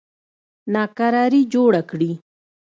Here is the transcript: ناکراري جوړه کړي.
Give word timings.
ناکراري 0.73 1.41
جوړه 1.53 1.81
کړي. 1.89 2.11